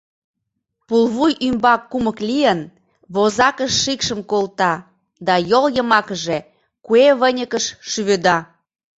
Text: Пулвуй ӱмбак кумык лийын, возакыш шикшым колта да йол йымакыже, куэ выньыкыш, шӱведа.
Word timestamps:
Пулвуй 0.87 1.31
ӱмбак 1.47 1.81
кумык 1.91 2.17
лийын, 2.27 2.59
возакыш 3.13 3.73
шикшым 3.83 4.19
колта 4.31 4.73
да 5.25 5.35
йол 5.49 5.65
йымакыже, 5.75 6.39
куэ 6.85 7.07
выньыкыш, 7.19 7.65
шӱведа. 7.89 8.37